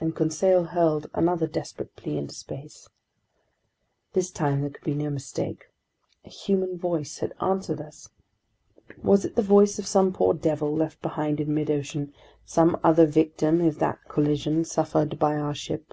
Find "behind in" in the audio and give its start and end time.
11.02-11.48